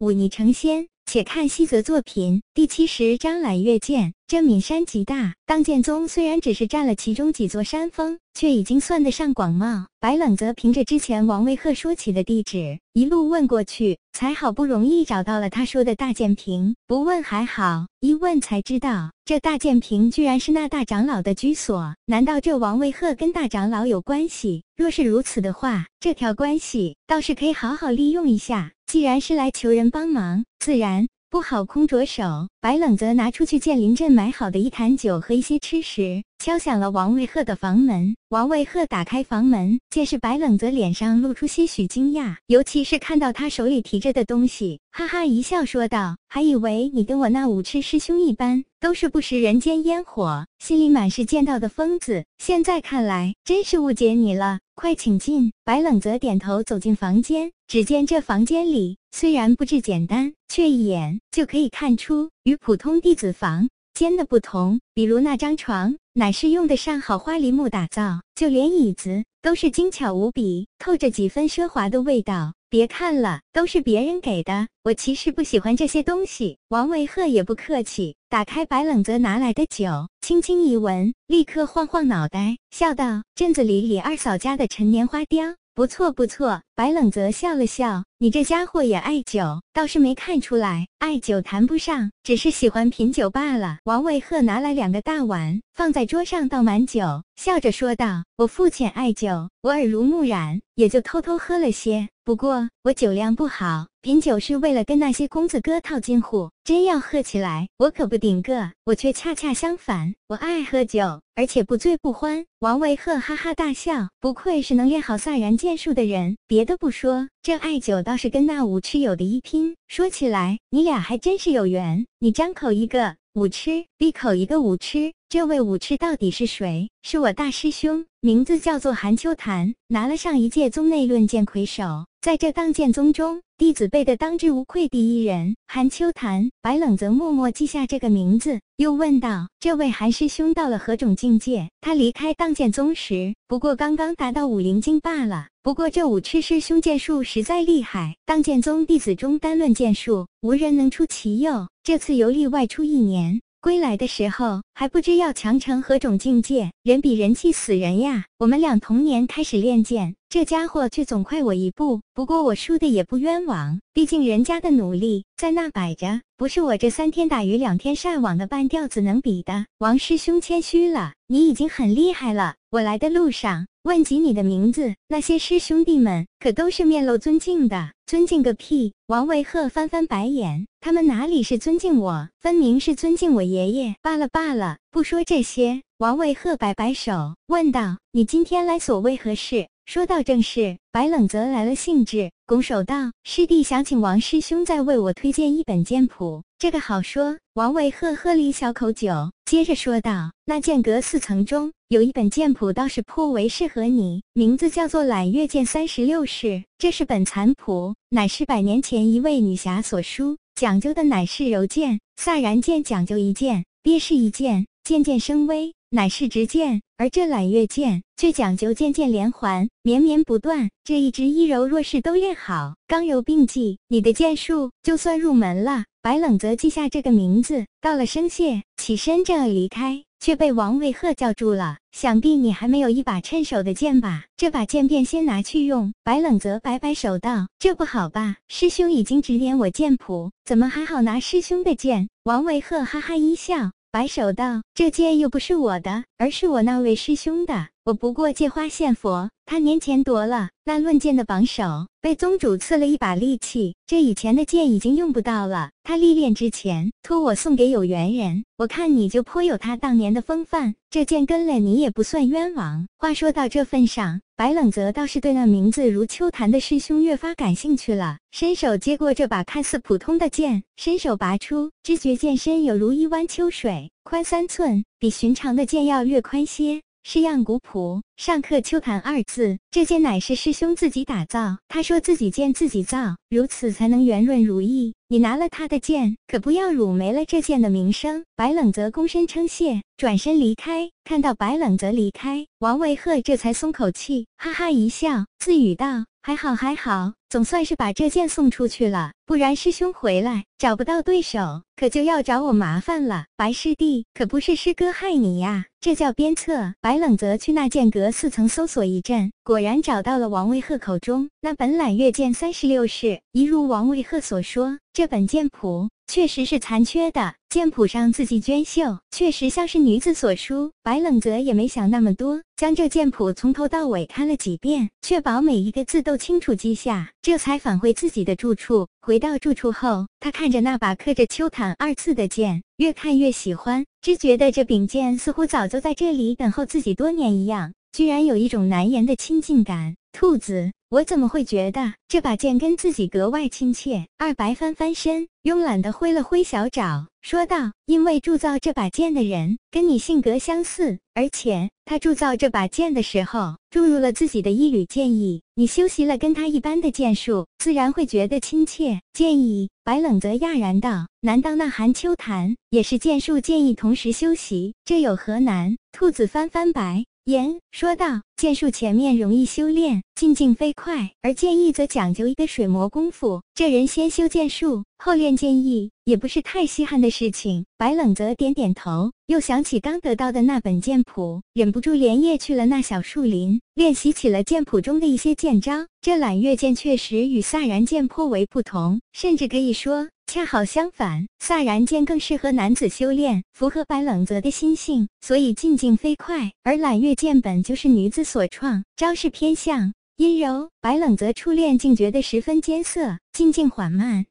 [0.00, 0.86] 忤逆成仙。
[1.04, 4.14] 且看西泽作品第七十章揽月剑。
[4.28, 9.86] 这岷山极大，当剑宗虽然只是占了其中几座山峰，却已经算得上广袤。
[9.98, 16.76] 白冷则凭着之前王维鹤说起的地址，一路问过去，才好不容易找到了他说的大剑平。
[16.86, 21.92] 不问还好，一问才知道，这大剑平居然是那大长老的居所。
[22.06, 24.62] 难道这王维鹤跟大长老有关系？
[24.76, 28.70] 若是如此的话，这条关系倒是可以好好利用一下。
[28.90, 31.06] 既然是来求人帮忙，自然。
[31.30, 38.16] 不好空着手，白冷则拿出去见林震买好的一坛酒和一些吃食，敲响了王卫鹤的房门。
[38.30, 52.24] 王卫鹤打开房门，见是白冷泽，脸上露出些许惊讶，尤其是看到他手里提着的东西，哈哈一笑说道：“还以为你跟我那五痴师兄一般，都是不食人间烟火，心里满是剑道的疯子。
[52.38, 54.60] 现在看来，真是误解你了。
[54.74, 58.96] 快请进。”白冷泽点头走进房间，只见这房间里。
[59.12, 64.80] 虽然布置简单，却一眼就可以看出与普通弟子房间的不同。
[64.94, 72.54] 比如那张床，乃是用得上好花梨木打造，就连椅子都是精巧无比，透着几分奢华的味道。
[72.68, 74.68] 别看了，都是别人给的。
[74.82, 76.58] 我其实不喜欢这些东西。
[76.68, 90.86] 王维鹤也不客气，打开白冷泽拿来的酒，轻轻一闻，立刻晃晃脑袋，笑道：“镇子里李二嫂家的陈年花雕。”不错不错，白冷泽笑了笑，你这家伙也爱酒，倒是没看出来。
[90.98, 93.78] 爱酒谈不上，只是喜欢品酒罢了。
[93.84, 102.10] 王卫鹤拿来两个大碗，放在桌上倒满酒，笑着说道：“我父亲爱酒，我耳濡目染，也就偷偷喝了些。
[102.22, 106.50] 不过我酒量不好，品酒是为了跟那些公子哥套近乎。
[106.62, 108.70] 真要喝起来，我可不顶个。
[108.84, 116.36] 我却恰恰相反，我爱喝酒，而且不醉不欢。”王卫鹤哈哈大笑，不愧是能练好飒然剑术的人。
[116.46, 119.74] 别的不说，这艾灸倒是跟那武痴有的一拼。
[119.88, 122.06] 说起来，你俩还真是有缘。
[122.18, 125.14] 你张口一个武痴，闭口一个武痴。
[125.30, 126.90] 这位武痴到底是谁？
[127.02, 133.40] 是我大师兄，名字叫做韩秋潭，拿了上一届宗内论剑魁首，在这当剑宗中。
[133.56, 136.50] 弟子辈的当之无愧第一人，韩秋潭。
[136.60, 141.70] 白冷则默默记下这个名字，又问道：“这位韩师兄到了何种境界？
[141.80, 145.48] 他离开当剑宗时，不过刚刚达到武灵境罢了。
[145.62, 151.68] 不过这武痴师兄剑术实在厉害，当剑宗弟子中单论剑术，无人能出其右。
[151.82, 158.24] 这次游历外出一年。”归来的时候还不知要强成何种境界，人比人气死人呀！
[158.38, 162.02] 我们俩同年开始练剑，这家伙却总快我一步。
[162.14, 169.66] 不过我输的也不冤枉，毕竟人家的努力在那摆着，不是我这三天打鱼两天晒网的半吊子能比的。
[169.78, 172.54] 王师兄谦虚了，你已经很厉害了。
[172.70, 173.66] 我来的路上。
[173.82, 177.92] 问及你的名字，那些师兄弟们可都是面露尊敬的。
[178.04, 178.92] 尊敬个屁！
[179.06, 183.94] 王维鹤翻翻白眼，他们哪里是尊敬我，分明是尊敬我爷爷。
[184.02, 185.80] 罢了罢了，不说这些。
[185.96, 197.38] 王维鹤摆摆手，问道：“你今天来所为何事？”说到正事，白冷泽来了兴致，拱手道：“师弟想请王师兄再为我推荐一本剑谱。”这个好说。
[197.54, 206.46] 王维鹤喝了一小口酒，接着说道：“那剑阁四层中有一本剑谱，倒是颇为适合你，名字叫做《揽月剑三十六式》。
[206.78, 220.70] 这是本残谱，乃是百年前一位女侠所书，讲究的乃是柔剑；飒然剑讲究一剑，憋是一剑，剑剑生威。”乃是直剑，而这揽月剑却讲究剑剑连环，绵绵不断。
[220.84, 225.86] 这一直一柔若是都练好，刚柔并济，你的剑术就算入门了。
[226.00, 231.78] 白冷则记下这个名字，道了声谢，起身正要离开，却被王卫鹤叫住了。
[231.90, 234.26] 想必你还没有一把趁手的剑吧？
[234.36, 235.92] 这把剑便先拿去用。
[236.04, 238.36] 白冷则摆摆手道：“这不好吧？
[238.46, 243.72] 师兄已经指点我剑谱，怎么还好拿师兄的剑？”王维鹤哈哈一笑。
[243.92, 247.70] 摆手道：“这剑又不是我的，而是我那位师兄的。
[247.84, 249.28] 我不过借花献佛。
[249.46, 253.74] 他年前夺了那论剑的榜首，被宗主赐了一把利器。
[253.88, 255.70] 这以前的剑已经用不到了。
[255.82, 258.44] 他历练之前，托我送给有缘人。
[258.58, 262.86] 我看你就颇有他当年的风范，这剑跟了你也不算冤枉。
[262.96, 276.80] 话说到这份上，白冷泽倒是对那名字如秋潭的师兄越发感兴趣了，伸手接过这把看似普通的剑，伸手拔出，知觉剑身有如一湾秋水，宽三寸，比寻常的剑要略宽些。
[277.02, 279.58] 式样古朴，上刻“秋潭”二字。
[279.70, 284.94] 这剑乃是师兄自己打造，他说自己剑自己造，如此才能圆润如意。
[285.08, 288.24] 你拿了他的剑，可不要辱没了这剑的名声。
[288.36, 290.90] 白冷泽躬身称谢，转身离开。
[291.04, 303.26] 看到白冷泽离开，王维鹤这才松口气，哈哈一笑，自语道：“还好，还好。”总算是把这剑送出去了，不然师兄回来找不到对手，可就要找我麻烦了。
[303.36, 306.74] 白师弟，可不是师哥害你呀，这叫鞭策。
[306.80, 313.20] 白冷泽去那剑阁四层搜索一阵，果然找到了王卫鹤口中那本揽月剑三十六式。
[313.30, 320.72] 一如王卫鹤所说，这本剑谱确实是残缺的，剑谱上字迹娟秀，确实像是女子所书。
[320.82, 328.88] 白冷泽也没想那么多，将这剑谱从头到尾看了几遍，确保每一个字都清楚记下，这才返回自己的住处。
[329.00, 339.94] 回到住处后，他看着那把刻着“秋坦”二字的剑，越看越喜欢，只觉得这柄剑似乎早就在这里等候自己多年一样，居然有一种难言的亲近感。
[340.12, 344.06] 兔子，我怎么会觉得这把剑跟自己格外亲切？
[344.18, 355.42] 二白翻翻身，慵懒地挥了挥小爪，说道：“因为铸造这把剑的人跟你性格相似，而且他铸造这把剑的时候注入了自己的一缕剑意。
[355.54, 364.74] 你修习了跟他一般的剑术，自然会觉得亲切。”剑意，白冷则讶然道：“难道那韩秋潭也是剑术剑意同时修习？
[364.84, 367.04] 这有何难？”兔子翻翻白。
[367.30, 373.40] 言说道：“剑术前面容易修炼，进境飞快；而剑意则讲究一个水磨功夫。
[373.54, 385.86] 这人先修剑术，后练剑意，也不是太稀罕的事情。”白冷泽点点头，又想起刚得到的那本剑谱，忍不住连夜去了那小树林，练习起了剑谱中的一些剑招。
[386.02, 390.08] 这揽月剑确实与飒然剑颇为不同，甚至可以说。
[390.32, 404.26] 恰好相反，飒然剑更适合男子修炼，符合白冷泽的心性，所以进境飞快；而揽月剑本就是女子所创，招式偏向阴柔，白冷泽初练竟觉得十分艰涩，进境缓慢。